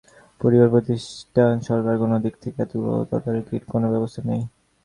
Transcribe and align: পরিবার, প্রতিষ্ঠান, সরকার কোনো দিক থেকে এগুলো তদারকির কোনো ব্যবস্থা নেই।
পরিবার, 0.41 0.67
প্রতিষ্ঠান, 0.69 1.53
সরকার 1.69 1.95
কোনো 2.03 2.15
দিক 2.23 2.33
থেকে 2.43 2.59
এগুলো 2.65 2.93
তদারকির 3.11 3.63
কোনো 3.73 3.87
ব্যবস্থা 3.93 4.21
নেই। 4.29 4.41